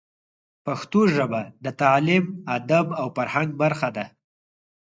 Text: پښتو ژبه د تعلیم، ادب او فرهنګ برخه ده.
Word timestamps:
پښتو 0.65 1.01
ژبه 1.15 1.41
د 1.63 1.67
تعلیم، 1.81 2.25
ادب 2.57 2.87
او 3.01 3.07
فرهنګ 3.17 3.49
برخه 3.61 3.89
ده. 3.97 4.05